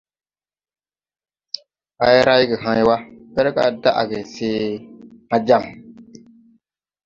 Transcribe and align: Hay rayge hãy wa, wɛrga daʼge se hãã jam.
Hay 2.01 2.17
rayge 2.27 2.55
hãy 2.65 2.81
wa, 2.87 2.95
wɛrga 3.35 3.63
daʼge 3.83 4.19
se 4.35 4.49
hãã 5.29 5.37
jam. 5.47 5.63